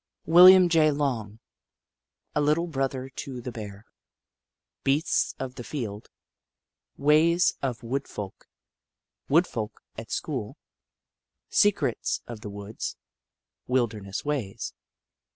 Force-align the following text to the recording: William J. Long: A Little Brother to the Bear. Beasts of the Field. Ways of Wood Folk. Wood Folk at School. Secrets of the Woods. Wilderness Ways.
William 0.25 0.67
J. 0.67 0.89
Long: 0.89 1.37
A 2.33 2.41
Little 2.41 2.65
Brother 2.65 3.07
to 3.17 3.39
the 3.39 3.51
Bear. 3.51 3.85
Beasts 4.83 5.35
of 5.37 5.53
the 5.57 5.63
Field. 5.63 6.09
Ways 6.97 7.53
of 7.61 7.83
Wood 7.83 8.07
Folk. 8.07 8.47
Wood 9.29 9.45
Folk 9.45 9.83
at 9.99 10.09
School. 10.09 10.57
Secrets 11.49 12.19
of 12.25 12.41
the 12.41 12.49
Woods. 12.49 12.95
Wilderness 13.67 14.25
Ways. 14.25 14.73